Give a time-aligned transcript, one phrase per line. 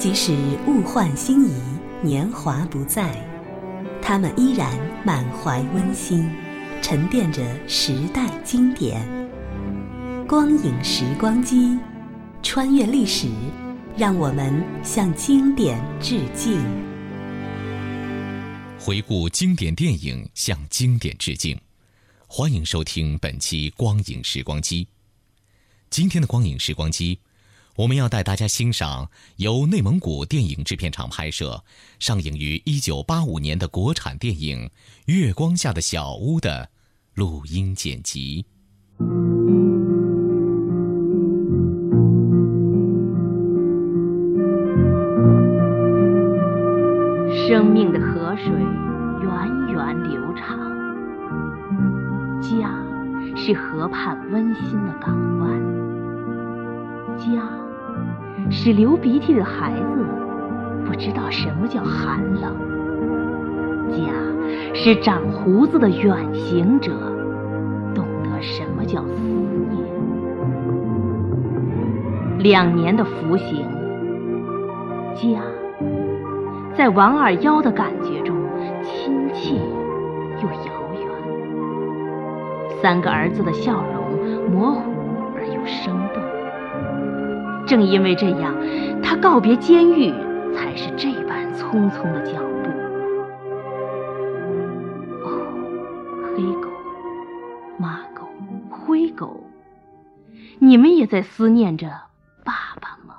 [0.00, 0.34] 即使
[0.66, 1.52] 物换星移，
[2.02, 3.14] 年华不再，
[4.00, 4.74] 他们依然
[5.04, 6.26] 满怀温馨，
[6.80, 9.06] 沉淀着时代经典。
[10.26, 11.78] 光影时光机，
[12.42, 13.28] 穿越历史，
[13.94, 16.58] 让我们向经典致敬。
[18.78, 21.60] 回顾经典电影，向经典致敬。
[22.26, 24.82] 欢迎收听本期《光影时光机》。
[25.90, 27.16] 今天的《光影时光机》，
[27.80, 31.64] 我们要带大家欣赏由内蒙古电影制片厂拍摄、
[31.98, 34.68] 上映于1985年的国产电影
[35.06, 36.68] 《月光下的小屋》的
[37.14, 38.44] 录音剪辑。
[47.48, 48.52] 生命的河水
[49.22, 49.32] 源
[49.72, 50.44] 远流长，
[52.42, 52.70] 家
[53.34, 55.58] 是河畔温馨的港湾，
[57.18, 57.58] 家
[58.50, 60.04] 是流鼻涕的孩子
[60.84, 62.52] 不知道什么叫寒冷，
[63.90, 64.12] 家
[64.74, 66.90] 是长胡子的远行者
[67.94, 69.22] 懂得什么叫思
[69.70, 69.80] 念。
[72.40, 73.64] 两年的服刑，
[75.14, 75.40] 家。
[76.76, 78.36] 在王二幺的感觉中，
[78.82, 79.54] 亲切
[80.42, 81.08] 又遥远。
[82.80, 84.90] 三个儿子的笑容模糊
[85.36, 86.29] 而又生动。
[87.70, 88.52] 正因为这样，
[89.00, 90.12] 他告别监狱
[90.52, 92.68] 才是这般匆匆的脚步。
[95.22, 95.30] 哦，
[96.34, 96.68] 黑狗、
[97.78, 98.28] 马狗、
[98.68, 99.44] 灰狗，
[100.58, 101.86] 你们也在思念着
[102.42, 103.18] 爸爸吗？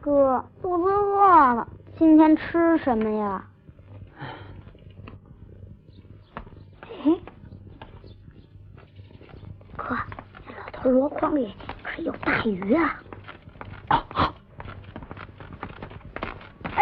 [0.00, 1.66] 哥，肚子饿了，
[1.98, 3.44] 今天吃什么呀？
[6.84, 7.18] 哎，
[9.76, 11.52] 哥，老头箩筐里
[12.28, 12.94] 大鱼啊！
[13.88, 13.96] 哎，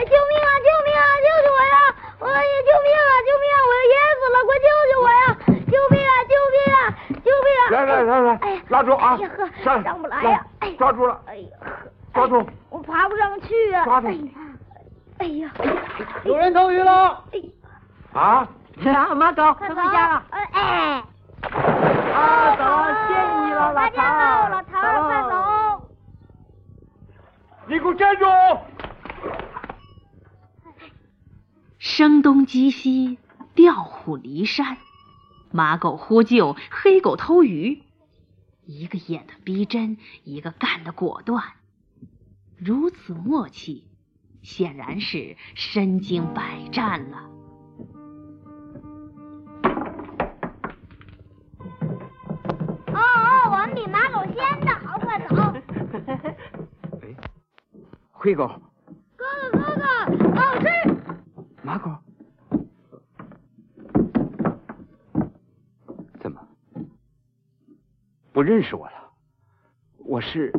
[0.05, 0.49] 救命啊！
[0.59, 1.07] 救命啊！
[1.23, 1.79] 救救我呀！
[2.19, 2.35] 我呀！
[2.67, 3.11] 救命啊！
[3.23, 3.57] 救命啊！
[3.63, 4.37] 我要淹死了！
[4.45, 5.23] 快救救我呀！
[5.71, 6.11] 救命啊！
[6.27, 6.77] 救命啊！
[7.23, 7.63] 救命啊！
[7.71, 9.15] 来来来来，哎呀，拉住啊！
[9.15, 10.45] 哎呀呵，上上不来呀！
[10.59, 11.21] 哎，抓住了！
[11.27, 11.71] 哎呀呵，
[12.13, 12.45] 抓住！
[12.69, 13.85] 我爬不上去啊！
[13.85, 14.09] 抓住
[15.19, 15.49] 哎呀！
[16.25, 17.23] 有人偷鱼了！
[18.15, 18.49] 啊！
[18.85, 20.25] 啊，马狗，快回家了。
[20.51, 21.05] 哎！
[22.13, 22.65] 啊，走，
[23.09, 24.71] 谢谢你了，老大头家走，老头
[25.07, 25.36] 快走！
[27.69, 28.25] 你给我站住！
[31.79, 33.19] 声东击西，
[33.57, 34.77] 调虎离山，
[35.51, 37.83] 马狗呼救，黑狗偷鱼，
[38.67, 41.43] 一个演的逼真，一个干的果断，
[42.57, 43.89] 如此默契，
[44.43, 47.31] 显然是身经百战了。
[52.93, 55.35] 哦哦，我们比马狗先到，快走！
[58.19, 58.49] 灰狗，
[59.15, 59.83] 哥哥哥哥，
[60.35, 60.67] 老师！
[61.63, 61.91] 马狗，
[66.19, 66.41] 怎么
[68.33, 69.13] 不认识我了？
[69.99, 70.51] 我是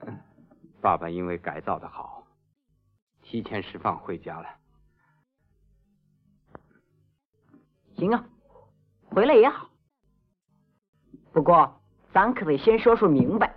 [0.00, 0.18] 嗯
[0.80, 2.26] 爸爸，因为改造的好，
[3.22, 4.48] 提前释放回家了。
[7.94, 8.24] 行啊，
[9.10, 9.70] 回来也好。
[11.32, 11.80] 不过
[12.12, 13.54] 咱可得先说说明白，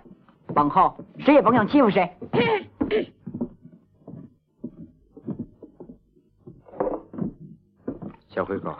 [0.54, 2.16] 往后谁也甭想欺负谁。
[8.28, 8.76] 小灰狗，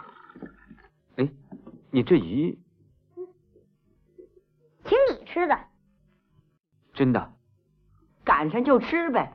[1.17, 1.29] 哎，
[1.91, 2.59] 你这鱼
[4.85, 5.59] 请你吃的，
[6.93, 7.33] 真的？
[8.25, 9.33] 赶上就吃呗。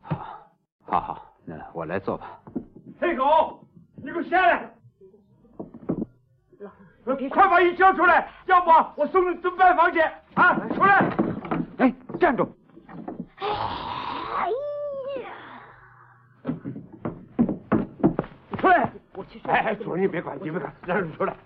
[0.00, 0.50] 好，
[0.82, 2.40] 好好，那我来做吧。
[2.98, 3.64] 黑狗，
[3.96, 4.74] 你给我下来！
[7.04, 8.70] 快把鱼交出来，要不
[9.00, 10.00] 我送你蹲饭房去！
[10.34, 11.16] 啊，出来！
[11.78, 12.48] 哎，站住！
[14.36, 14.50] 哎
[15.20, 15.26] 呀，
[18.58, 18.90] 出来！
[19.14, 19.40] 我去。
[19.44, 21.36] 哎哎，主任你别管，你别管，让人出来。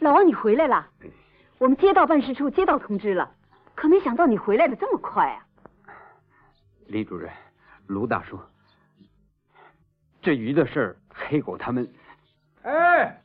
[0.00, 0.86] 老王，你回来了？
[1.58, 3.30] 我们街道办事处接到通知了，
[3.74, 5.46] 可没想到你回来的这么快啊！
[6.86, 7.30] 李主任，
[7.86, 8.38] 卢大叔，
[10.20, 11.88] 这鱼的事儿，黑狗他们……
[12.62, 13.22] 哎，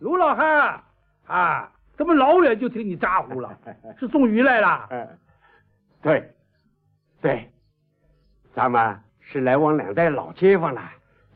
[0.00, 0.82] 卢老汉
[1.26, 3.58] 啊，这么老远就听你咋呼了，
[3.98, 4.88] 是送鱼来了？
[6.02, 6.34] 对，
[7.20, 7.50] 对，
[8.54, 10.82] 咱们是来往两代老街坊了。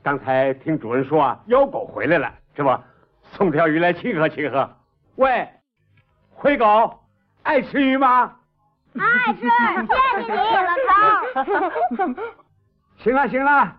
[0.03, 2.71] 刚才听主人说啊，妖狗回来了，这不？
[3.33, 4.69] 送条鱼来庆贺庆贺。
[5.17, 5.49] 喂，
[6.31, 6.99] 灰狗，
[7.43, 8.37] 爱吃鱼吗？
[8.99, 9.47] 爱吃，谢
[10.27, 12.23] 谢你，老头。
[12.99, 13.77] 行 了行了，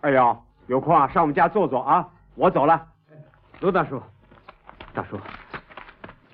[0.00, 2.08] 二瑶， 有空啊上我们家坐坐啊。
[2.34, 2.86] 我走了，
[3.60, 4.00] 卢大叔，
[4.92, 5.18] 大叔，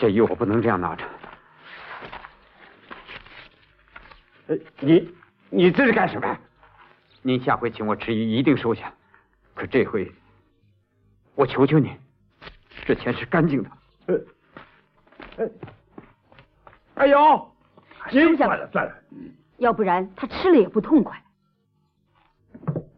[0.03, 1.05] 这鱼我不能这样拿着。
[4.49, 5.15] 呃，你
[5.49, 6.39] 你这是干什么？
[7.23, 8.93] 您下回请我吃鱼一定收下，
[9.55, 10.11] 可这回
[11.37, 11.97] 我求求你，
[12.85, 13.71] 这钱是干净的。
[14.07, 14.19] 呃，
[15.37, 15.49] 呃，
[16.95, 17.55] 哎呦，
[18.11, 18.93] 您算了算了，
[19.59, 21.17] 要不然他吃了也不痛快。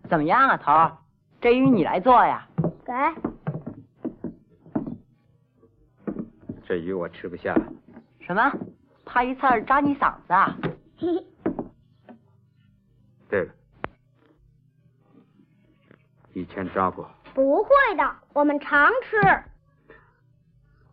[0.08, 0.96] 怎么样啊，头儿？
[1.38, 2.48] 这鱼你来做呀？
[2.86, 3.33] 给。
[6.66, 7.54] 这鱼我吃不下。
[8.20, 8.50] 什么？
[9.04, 10.56] 怕一刺儿扎你嗓子啊？
[13.28, 13.52] 对了，
[16.32, 17.08] 以前扎过。
[17.34, 19.20] 不会的，我们常吃。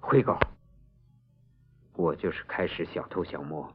[0.02, 0.38] 灰狗，
[1.94, 3.74] 我就是开始小偷小摸，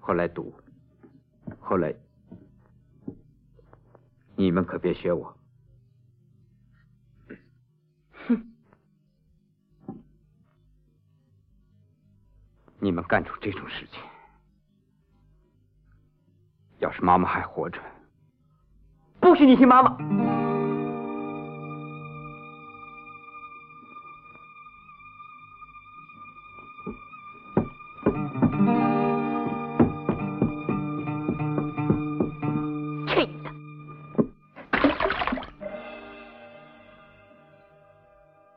[0.00, 0.54] 后来赌，
[1.60, 1.94] 后来
[4.34, 5.36] 你们可别学我。
[12.86, 14.00] 你们干出这种事情，
[16.78, 17.80] 要是妈妈还活着，
[19.18, 19.96] 不许你提妈妈！
[33.08, 33.50] 去你的！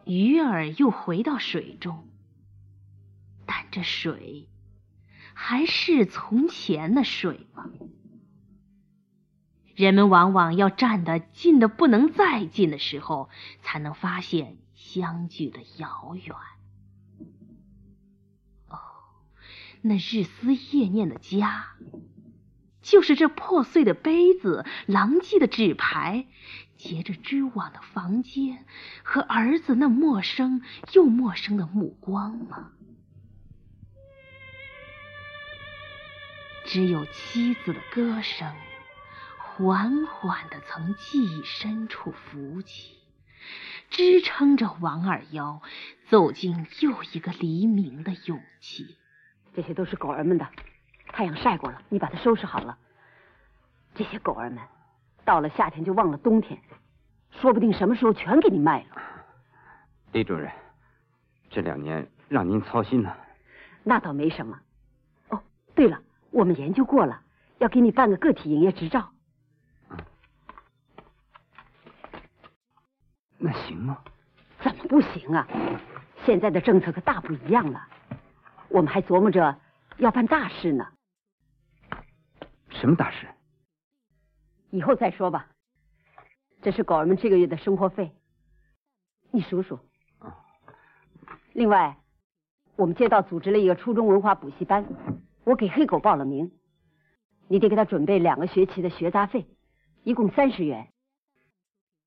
[0.06, 2.09] 鱼儿又回到水中，
[3.71, 4.48] 这水
[5.33, 7.69] 还是从前的水吗？
[9.75, 13.30] 人们往往要站得近的不能再近的时候，
[13.62, 16.36] 才能发现相距的遥远。
[18.68, 18.77] 哦，
[19.81, 21.68] 那日思夜念的家，
[22.81, 26.27] 就是这破碎的杯子、狼藉的纸牌、
[26.75, 28.66] 结着织网的房间
[29.04, 30.62] 和儿子那陌生
[30.92, 32.74] 又陌生的目光吗？
[36.71, 38.48] 只有妻子的歌声。
[39.36, 42.95] 缓缓的从记忆深处浮起，
[43.89, 45.63] 支撑着王二妖
[46.10, 48.98] 走进又一个黎明的勇气。
[49.56, 50.48] 这些都是狗儿们的，
[51.07, 52.77] 太阳晒过了，你把它收拾好了。
[53.95, 54.60] 这些狗儿们
[55.25, 56.62] 到了夏天就忘了冬天，
[57.42, 59.01] 说不定什么时候全给你卖了。
[60.12, 60.51] 李主任，
[61.50, 63.18] 这两年让您操心了。
[63.83, 64.60] 那倒没什么。
[65.30, 65.42] 哦，
[65.75, 66.00] 对了，
[66.31, 67.22] 我们研究过了，
[67.58, 69.12] 要给你办个个体营业执照。
[73.38, 74.04] 那行吗？
[74.62, 75.48] 怎么不行啊？
[76.26, 77.88] 现在的政策可大不一样了。
[78.68, 79.58] 我们还琢磨着
[79.98, 80.86] 要办大事呢。
[82.70, 83.28] 什么大事？
[84.70, 85.48] 以后再说吧。
[86.62, 88.12] 这是狗儿们这个月的生活费，
[89.31, 89.80] 你数数。
[91.54, 91.98] 另外，
[92.76, 94.86] 我们街道组织了一个初中文化补习班，
[95.50, 96.52] 我给黑狗报了名。
[97.48, 99.48] 你得给他准备两个学期的学杂费，
[100.04, 100.94] 一共三十元。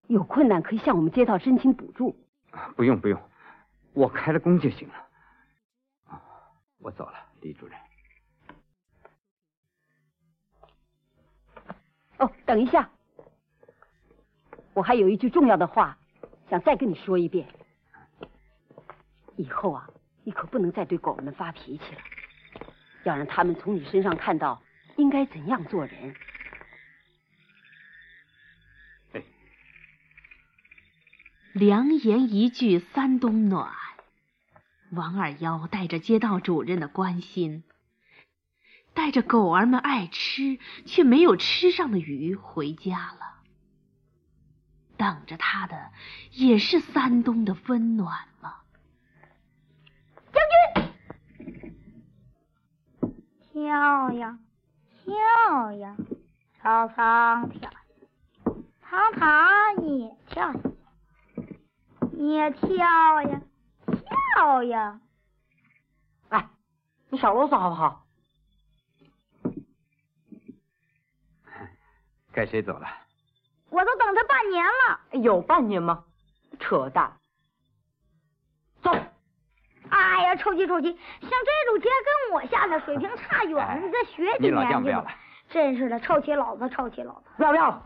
[0.07, 2.17] 有困难可以向我们街道申请补助。
[2.77, 3.21] 不用不用，
[3.95, 4.95] 我开了工就行了。
[6.79, 7.77] 我走了，李主任。
[12.19, 12.89] 哦，等一下，
[14.73, 15.99] 我还有一句重要的话
[16.49, 17.49] 想再跟你说一遍。
[19.35, 19.91] 以后啊，
[20.23, 22.01] 你可不能再对狗们发脾气了，
[23.04, 24.62] 要让他们从你身上看到
[24.97, 26.14] 应该怎样做人。
[31.52, 33.73] 良言一句三冬暖。
[34.90, 37.64] 王二幺带着街道主任的关心，
[38.94, 43.42] 带着狗儿们爱吃却没有吃上的鱼回家了。
[44.97, 45.92] 等着他的
[46.30, 48.62] 也是三冬的温暖吗？
[53.52, 54.38] 跳呀
[55.04, 55.94] 跳呀，
[56.62, 57.71] 曹操跳，
[58.80, 60.52] 曹操也跳。
[62.12, 62.76] 你也跳
[63.23, 63.42] 呀，
[64.35, 65.00] 跳呀！
[66.30, 66.49] 哎，
[67.11, 68.06] 你少啰嗦好不好？
[72.32, 72.88] 该谁走了？
[73.68, 75.21] 我都等他半年了。
[75.21, 76.04] 有半年吗？
[76.59, 77.18] 扯淡！
[79.93, 79.97] 走。
[79.97, 80.87] 哎呀，臭气臭气！
[81.21, 85.05] 像这种棋跟我下的水平差远了， 你再学几年去吧。
[85.51, 87.25] 真是的，臭棋老子，臭棋老子！
[87.37, 87.83] 不要不要！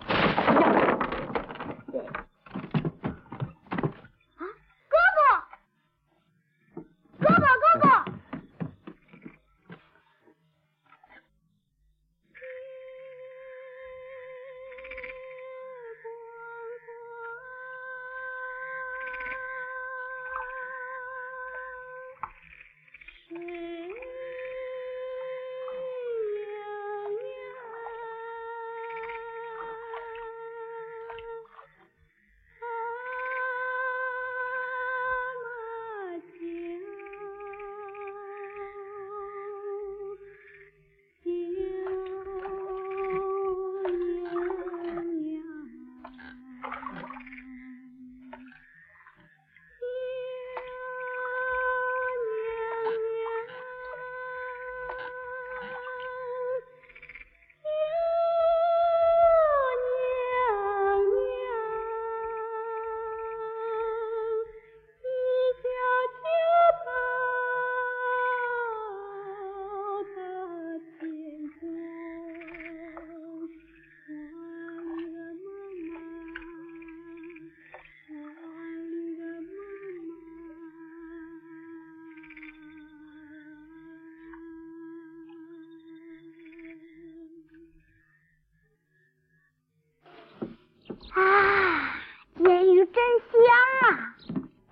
[92.39, 92.95] 鱼真
[93.31, 93.35] 香
[93.83, 94.15] 啊！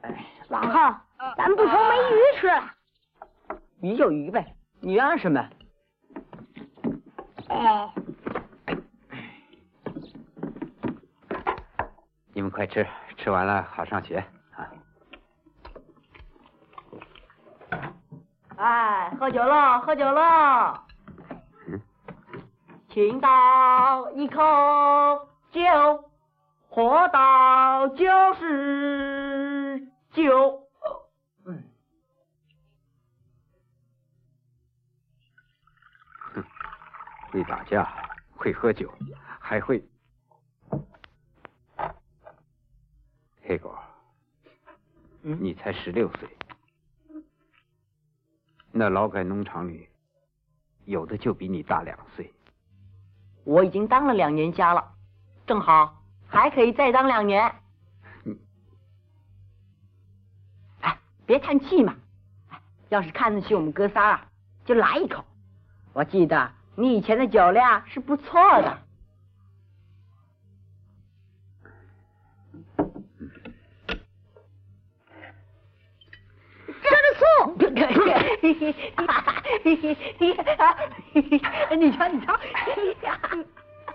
[0.02, 0.94] 哎，往后
[1.36, 2.70] 咱不愁没鱼吃了。
[3.80, 5.48] 鱼就鱼呗，你嚷什么？
[7.48, 7.94] 哎，
[12.32, 14.24] 你们快吃，吃完了好上学
[14.56, 14.70] 啊！
[18.56, 20.84] 哎，喝酒了，喝酒了！
[22.88, 24.40] 请倒一口
[25.50, 26.03] 酒，
[26.74, 28.04] 活到九
[28.34, 30.60] 十九。
[37.30, 37.88] 会打架，
[38.32, 38.92] 会喝酒，
[39.38, 39.88] 还会
[43.42, 43.72] 黑狗。
[45.22, 46.28] 你才十六岁，
[48.72, 49.88] 那劳改农场里
[50.86, 52.34] 有的就比你大两岁。
[53.44, 54.92] 我已经当了两年家了，
[55.46, 56.03] 正好
[56.34, 57.54] 还可以再当两年。
[60.80, 61.96] 哎，别叹气嘛！
[62.90, 64.26] 要是看得起我们哥仨啊，
[64.64, 65.24] 就来一口。
[65.92, 66.50] 我记得。
[66.76, 68.78] 你以前的酒量是不错的，
[76.82, 77.24] 这是醋。
[79.64, 79.78] 你
[80.56, 80.66] 瞧，
[81.76, 82.36] 你瞧，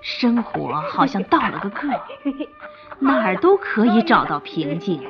[0.02, 1.88] 生活好像到了个个，
[3.00, 5.02] 哪儿都可以找到平静，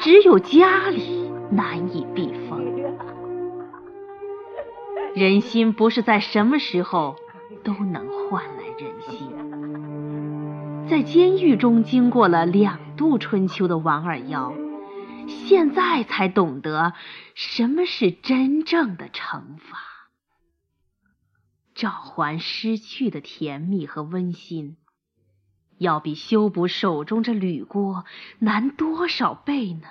[0.00, 2.64] 只有家里难以避风。
[5.14, 7.16] 人心不是在什么时候
[7.64, 9.30] 都能换来人心。
[10.88, 14.52] 在监狱中经过了两度春秋的王二幺，
[15.26, 16.92] 现在才懂得
[17.34, 19.78] 什么是真正的惩罚，
[21.80, 24.76] 召还失去的甜蜜和温馨，
[25.78, 28.04] 要比修补手中这铝锅
[28.38, 29.88] 难多少倍呢？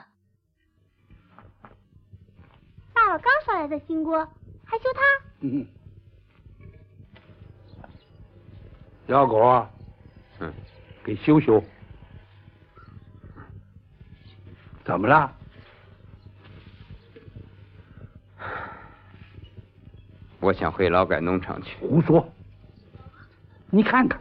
[2.93, 4.29] 爸爸刚烧来的新锅。
[4.65, 5.01] 还修它？
[5.39, 5.65] 嗯，
[9.08, 9.67] 小狗啊，
[10.39, 10.53] 嗯，
[11.03, 11.63] 给修修。
[14.86, 15.36] 怎么了？
[20.39, 21.75] 我想回劳改农场去。
[21.81, 22.27] 胡说！
[23.69, 24.19] 你看看，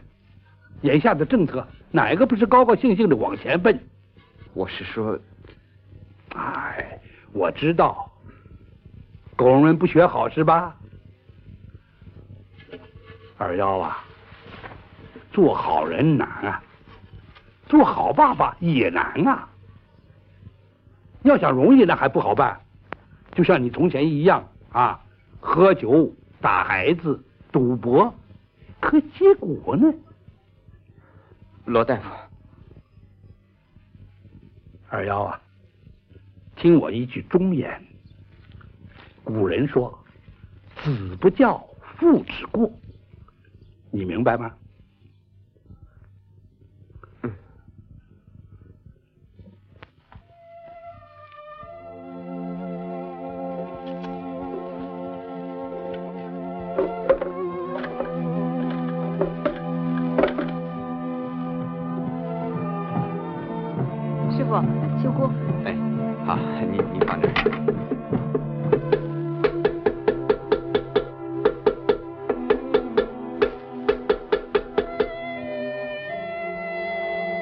[0.83, 3.81] 眼下的政策，哪个不是高高兴兴的往前奔？
[4.53, 5.19] 我是说，
[6.35, 7.01] 哎，
[7.33, 8.11] 我知道。
[9.37, 10.75] 狗们不学好是吧？
[13.37, 14.05] 二幺啊，
[15.31, 16.63] 做好人难啊，
[17.69, 19.49] 做好爸爸也难啊。
[21.23, 22.61] 要想容易那还不好办，
[23.33, 25.01] 就像你从前一样啊，
[25.41, 28.15] 喝酒、打孩子、赌博，
[28.81, 29.93] 可结果呢？
[31.65, 32.09] 罗大夫，
[34.89, 35.41] 二幺啊，
[36.57, 37.83] 听我一句忠言。
[39.25, 39.99] 古人说
[40.83, 41.63] ：“子不教，
[41.99, 42.73] 父之过。”
[43.93, 44.55] 你明白吗？
[64.39, 64.55] 师傅
[65.03, 65.29] 修锅
[65.65, 65.75] 哎
[66.25, 66.39] 好
[66.71, 67.35] 你你放这儿。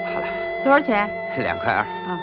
[0.06, 0.26] 好了。
[0.64, 1.06] 多少钱？
[1.36, 1.84] 两块二。
[1.84, 2.18] 啊。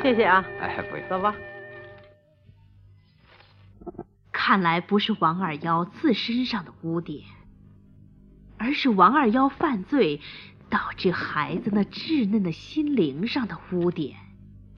[0.00, 0.46] 谢谢啊。
[0.60, 1.04] 哎不用。
[1.08, 1.34] 走吧。
[4.30, 7.24] 看来不是王二幺自身上的污点。
[8.58, 10.20] 而是王二幺犯罪
[10.68, 14.18] 导致孩子那稚嫩的心灵上的污点，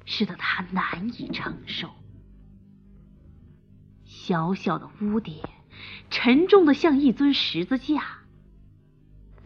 [0.05, 1.91] 使得他难以承受。
[4.05, 5.49] 小小的污点，
[6.11, 8.03] 沉重的像一尊十字架，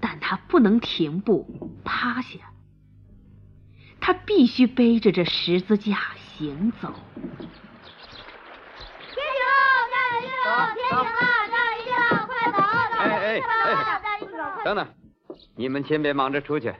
[0.01, 2.53] 但他不能停步趴下，
[4.01, 5.99] 他必须背着这十字架
[6.37, 6.93] 行走。
[12.99, 13.41] 哎哎
[14.03, 14.14] 哎！
[14.65, 14.89] 等等，
[15.57, 16.75] 你们先别忙着出去。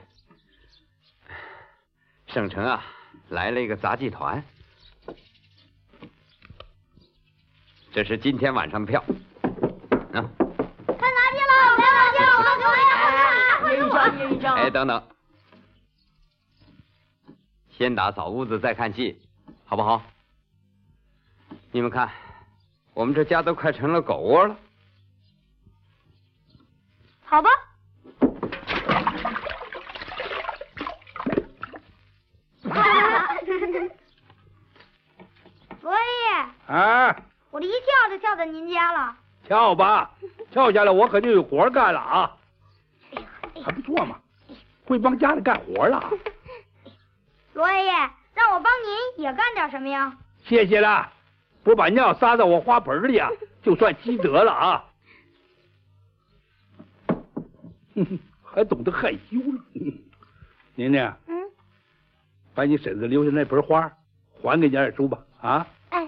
[2.27, 2.83] 省城啊，
[3.29, 4.43] 来了一个杂技团，
[7.91, 9.03] 这是今天晚上的票。
[10.13, 10.19] 啊。
[10.87, 14.55] 看杂技了，看杂技了，我给我一张，一张。
[14.55, 15.03] 哎，等等，
[17.69, 19.21] 先打扫屋子再看戏，
[19.65, 20.01] 好不好？
[21.71, 22.09] 你们看。
[22.93, 24.55] 我们这家都快成了狗窝了。
[27.25, 27.49] 好吧。
[35.81, 36.73] 罗爷爷。
[36.75, 37.15] 啊。
[37.51, 39.15] 我这一跳就跳到您家了。
[39.45, 40.11] 跳吧，
[40.51, 42.31] 跳下来我可就有活干了啊。
[43.63, 44.19] 还不错嘛，
[44.85, 46.03] 会帮家里干活了。
[47.53, 47.91] 罗爷爷，
[48.33, 50.13] 让我帮您也干点什么呀？
[50.45, 51.11] 谢谢了。
[51.63, 53.29] 不把尿撒在我花盆里啊，
[53.63, 54.83] 就算积德了啊！
[58.43, 59.63] 还懂得害羞了。
[60.75, 61.49] 宁宁，嗯，
[62.53, 63.91] 把你婶子留下那盆花
[64.41, 65.65] 还给你二叔吧，啊？
[65.89, 66.03] 哎。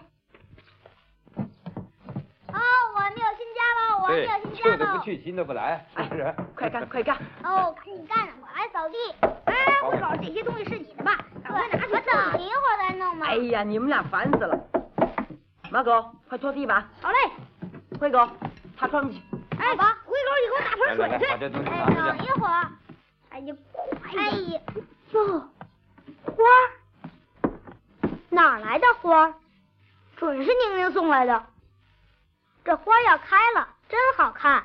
[1.38, 2.60] 哦，
[2.96, 4.78] 我们有新家了，我们有新家了。
[4.78, 6.36] 旧的不去，新的不来，是不是？
[6.56, 7.18] 快干，快干！
[7.44, 8.98] 哦，赶紧干，我来扫地。
[9.46, 9.54] 哎，
[9.86, 11.18] 我找这些东西是你的吧？
[11.44, 11.94] 赶快拿去。
[11.94, 13.28] 我等你一会儿再弄吧。
[13.28, 14.60] 哎呀，你们俩烦死了。
[15.72, 16.90] 马狗，快拖地吧。
[17.02, 17.18] 好嘞。
[18.00, 18.28] 灰狗，
[18.78, 19.22] 擦窗去。
[19.60, 21.26] 哎，爸，回头，你给我打盆水去。
[21.28, 22.72] 把这东西哎，等一会儿。
[23.30, 23.56] 哎呀，
[24.04, 24.62] 哎呀，
[25.12, 25.50] 哟，
[26.24, 26.34] 花
[28.30, 29.34] 哪来的花
[30.16, 31.46] 准是宁宁送来的。
[32.64, 34.64] 这花要开了，真好看。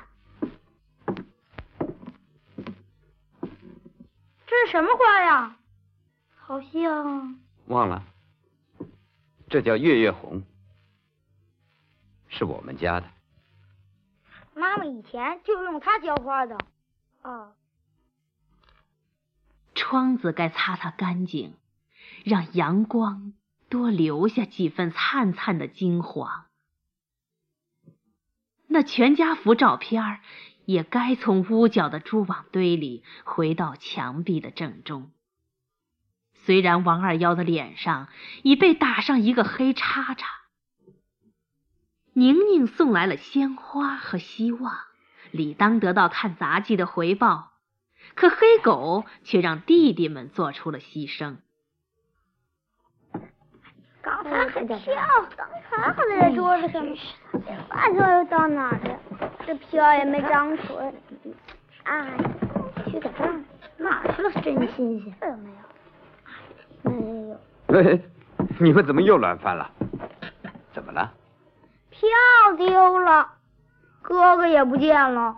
[4.45, 5.55] 这是什么花呀？
[6.35, 8.03] 好像忘了。
[9.49, 10.43] 这叫月月红。
[12.27, 13.07] 是我们家的，
[14.55, 16.57] 妈妈以前就用它浇花的。
[17.21, 17.53] 哦，
[19.73, 21.55] 窗子该擦擦干净，
[22.23, 23.33] 让阳光
[23.69, 26.45] 多留下几分灿灿的金黄。
[28.67, 30.19] 那全家福照片
[30.65, 35.11] 也该从屋角的蛛网堆里回到墙壁的正中。
[36.33, 38.09] 虽然王二幺的脸上
[38.43, 40.42] 已被打上一个黑叉叉。
[42.13, 44.73] 宁宁送来了鲜花和希望，
[45.31, 47.53] 理当得到看杂技的回报。
[48.15, 51.37] 可黑狗却让弟弟们做出了牺牲。
[54.01, 54.75] 刚才还跳，
[55.35, 56.97] 刚才还在桌子上面，
[57.69, 58.99] 半天又到哪儿了？
[59.47, 60.93] 这票也没长腿。
[61.83, 62.17] 哎，
[62.85, 63.43] 去点饭，
[63.77, 64.31] 哪去了？
[64.41, 65.15] 真新鲜。
[65.39, 65.49] 没
[66.83, 67.39] 有，没有。
[67.67, 67.99] 哎，
[68.59, 69.71] 你们怎么又乱翻了？
[70.73, 71.11] 怎么了？
[72.03, 73.29] 票丢了，
[74.01, 75.37] 哥哥也不见了。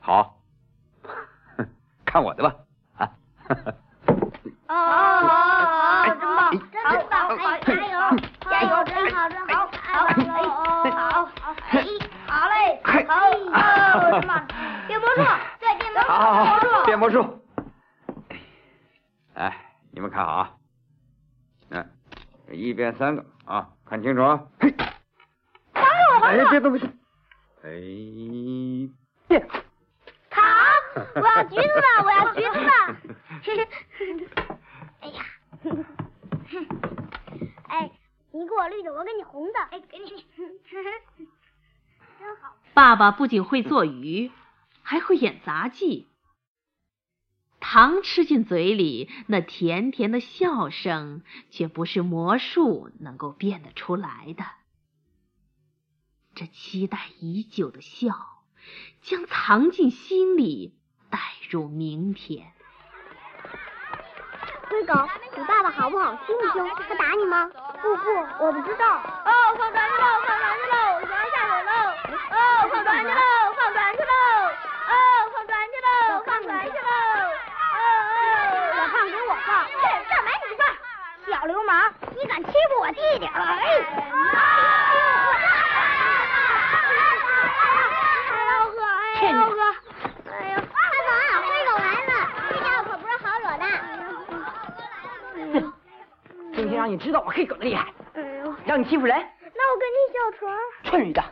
[0.00, 0.40] 好，
[2.04, 2.54] 看我的吧，
[2.96, 3.10] 啊！
[4.66, 6.74] 哦哦哦，真棒，真
[7.08, 7.96] 棒，加油，
[8.40, 9.52] 加油，真好，真好，
[9.82, 9.94] 好，
[10.90, 11.74] 好，好，哎，
[12.26, 12.90] 好嘞，好，
[14.20, 14.30] 什么？
[14.88, 15.22] 变魔术，
[15.60, 17.16] 对，变魔术，魔术，变魔术。
[19.34, 19.54] 哎，
[19.92, 20.57] 你们看好啊，来，
[22.52, 23.70] 一边三个啊。
[23.84, 24.46] 看清楚啊！
[24.60, 24.72] 嘿，
[25.72, 26.88] 哎，别动，别动！
[27.62, 27.70] 哎，
[29.26, 29.40] 别！
[30.28, 30.44] 糖，
[31.14, 31.72] 我要橘子了，
[32.04, 32.60] 我要橘子的。
[35.00, 35.24] 哎呀，
[37.68, 37.90] 哎，
[38.32, 39.52] 你给我绿的，我给你红的。
[39.70, 40.46] 哎，给你，真
[42.42, 42.54] 好。
[42.74, 44.30] 爸爸不仅会做鱼，
[44.82, 46.07] 还会演杂技。
[47.60, 54.44] 糖吃进嘴里，那甜甜的笑声却不是魔术能够变得出来的。
[56.34, 58.14] 这期待已久的笑，
[59.02, 60.74] 将藏进心里，
[61.10, 61.18] 带
[61.50, 62.52] 入明天。
[64.70, 64.94] 灰狗，
[65.36, 66.14] 你爸爸好不好？
[66.26, 66.68] 凶不凶？
[66.88, 67.48] 他打你吗？
[67.48, 68.98] 不不，我不知道。
[68.98, 70.06] 哦，放船去喽！
[70.26, 71.06] 放船去喽！
[71.06, 71.72] 船下水喽！
[72.30, 73.37] 哦，放船去喽！
[79.48, 79.64] 放。
[79.66, 79.72] 这
[80.08, 80.70] 这没你事儿，
[81.32, 83.26] 小流氓，你敢欺负我弟弟？
[83.26, 83.32] 哎！
[88.38, 89.56] 吆喝，哎吆喝，
[90.30, 92.12] 哎呦，大狗啊，灰狗来了，
[92.50, 93.64] 这家伙可不是好惹的。
[96.54, 100.40] 今天让你知道我黑狗的厉害，哎呦，让你欺负人，那我跟你小船。
[100.84, 101.22] 去你的！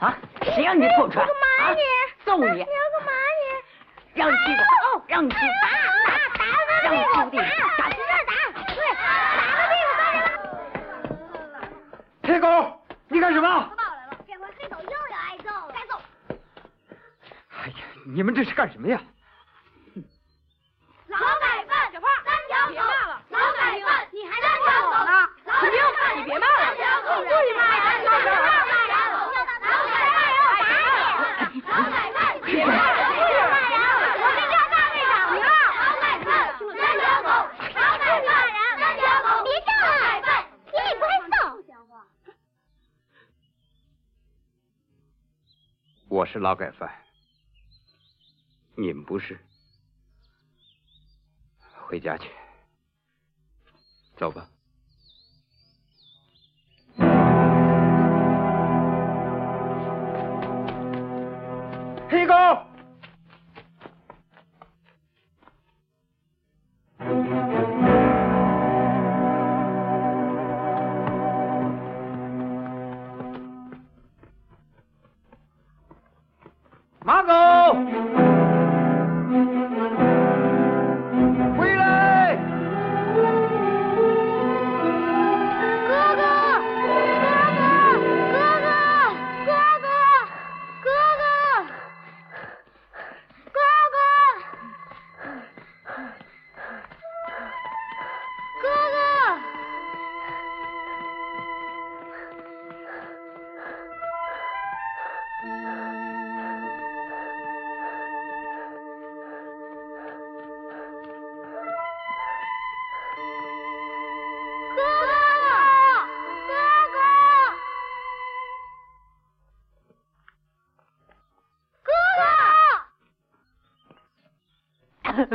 [0.00, 1.26] 啊，谁让你破船？
[1.26, 1.80] 干嘛啊你？
[2.24, 2.44] 揍你！
[2.44, 2.66] 你要干
[3.04, 3.44] 嘛你？
[4.20, 4.62] 让你欺负，
[5.08, 5.42] 让你欺负，
[6.38, 7.42] 打打打让你欺负弟弟，
[7.76, 8.32] 打打打，
[8.74, 9.02] 对，打
[9.56, 9.92] 个屁股
[12.22, 12.46] 黑狗，
[13.08, 13.70] 你干什么？
[14.26, 15.72] 这回黑狗又要挨揍了。
[15.72, 15.92] 该揍。
[17.56, 17.74] 哎呀，
[18.06, 18.98] 你们这是干什么呀？
[21.08, 23.20] 劳改犯，小胖，三条狗，别骂了。
[23.28, 25.12] 劳改犯，你还三条狗呢？
[25.60, 25.76] 秦兵，
[26.16, 26.64] 你别骂了。
[26.64, 30.72] 三条狗，你注意骂人，劳改犯，劳改犯，劳改犯要打
[31.52, 31.60] 你。
[31.60, 33.76] 劳改犯，别骂人，注意骂人，
[34.16, 35.44] 我这叫大队长呢。
[35.76, 37.28] 劳改犯，三条狗，
[37.68, 38.32] 劳改犯，
[38.80, 41.36] 三条狗，别叫了，劳改犯，你也不会揍。
[46.08, 47.03] 我是劳改犯，
[48.76, 49.38] 你们不是。
[51.86, 52.30] 回家去，
[54.16, 54.53] 走吧。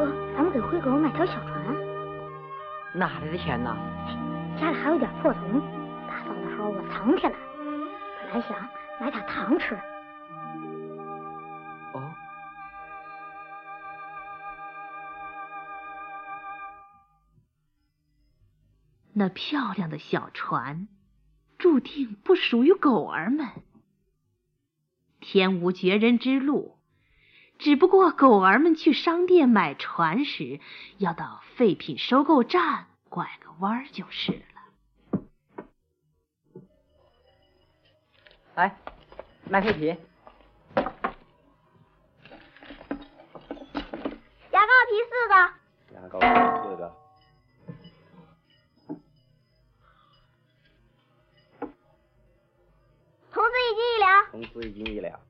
[0.00, 1.62] 哥，咱们给灰狗买条小船，
[2.94, 3.76] 哪来的钱呢？
[4.58, 5.60] 家里还有点破铜，
[6.08, 7.34] 打扫的时候我藏起来，
[8.22, 8.56] 本来想
[8.98, 9.74] 买点糖吃。
[11.92, 12.14] 哦，
[19.12, 20.88] 那漂亮的小船，
[21.58, 23.46] 注定不属于狗儿们。
[25.20, 26.78] 天无绝人之路，
[27.60, 30.60] 只不过狗儿们去商店买船时，
[30.96, 34.38] 要到废品收购站拐个弯儿就是了。
[38.54, 38.74] 来，
[39.50, 39.88] 卖废品。
[44.50, 45.34] 牙膏皮四个，
[45.94, 46.24] 牙膏皮
[46.62, 46.96] 四个，
[53.30, 54.08] 铜丝一斤一两。
[54.30, 55.20] 铜丝一斤一两。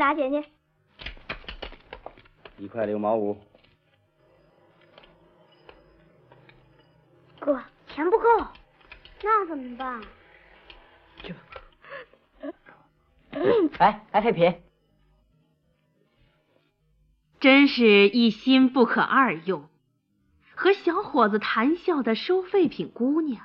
[0.00, 0.48] 拿钱去。
[2.56, 3.36] 一块六毛五，
[7.38, 8.24] 哥，钱不够，
[9.22, 10.00] 那怎么办？
[11.22, 11.38] 去吧
[13.78, 14.62] 来，来废品。
[17.38, 19.68] 真是一心不可二用。
[20.54, 23.42] 和小伙子谈笑的收废品姑娘，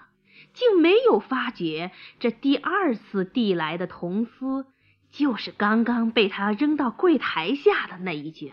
[0.54, 4.66] 竟没有发觉这第二次递来的铜丝，
[5.18, 8.52] 就是刚刚被他扔到柜台下的那一卷。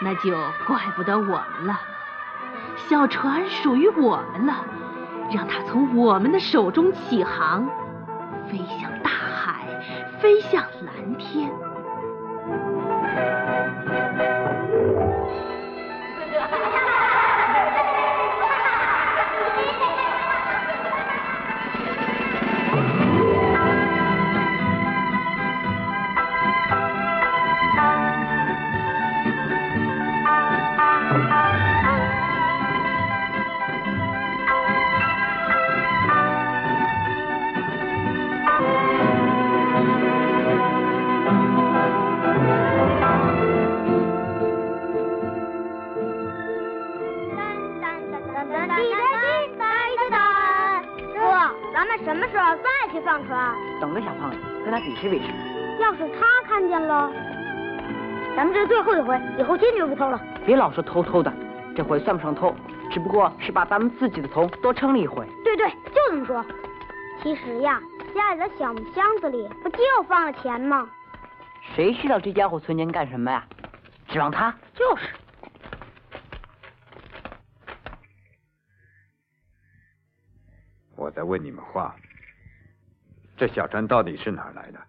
[0.00, 0.30] 那就
[0.66, 1.80] 怪不得我们了，
[2.88, 4.64] 小船属于我们了，
[5.32, 7.68] 让它从我们的手中起航，
[8.48, 9.66] 飞向大海，
[10.20, 11.50] 飞向蓝天。
[53.80, 55.32] 等着小胖子跟他比试比试。
[55.80, 57.10] 要是他看见了，
[58.34, 60.20] 咱们这是最后一回，以后坚决不偷了。
[60.44, 61.32] 别老说偷偷的，
[61.76, 62.54] 这回算不上偷，
[62.90, 65.26] 只不过是把咱们自己的头多撑了一回。
[65.44, 66.44] 对对，就这么说。
[67.22, 67.80] 其实呀，
[68.14, 70.88] 家里的小木箱子里不就放了钱吗？
[71.74, 73.44] 谁知道这家伙存钱干什么呀？
[74.08, 74.54] 指望他？
[74.74, 75.08] 就是。
[80.96, 81.94] 我在问你们话，
[83.36, 84.80] 这小船到底是哪儿来的？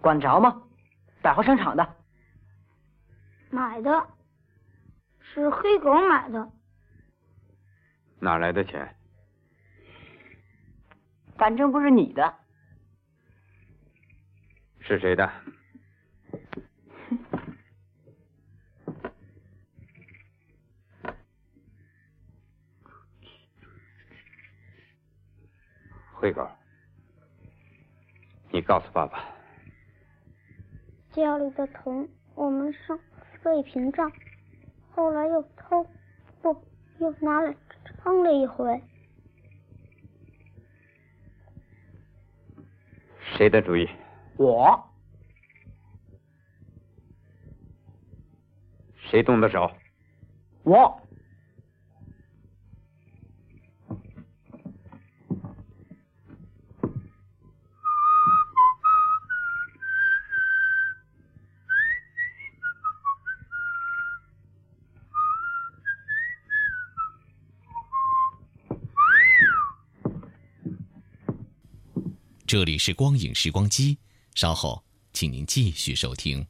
[0.00, 0.62] 管着吗？
[1.22, 1.96] 百货商场的。
[3.50, 4.06] 买的，
[5.20, 6.50] 是黑狗买的。
[8.20, 8.94] 哪来的钱？
[11.36, 12.34] 反正不是你的。
[14.80, 15.32] 是谁的？
[26.12, 26.63] 黑狗，你
[28.64, 29.22] 告诉爸爸，
[31.12, 32.98] 家里的铜我们上
[33.42, 34.10] 废屏障，
[34.94, 35.86] 后来又偷，
[36.40, 36.64] 不
[36.98, 37.54] 又拿来
[38.02, 38.82] 称了一回。
[43.36, 43.86] 谁的主意？
[44.38, 44.82] 我。
[49.10, 49.70] 谁动的手？
[50.62, 51.00] 我。
[72.54, 73.98] 这里是光影时光机，
[74.36, 76.46] 稍后请您继续收听。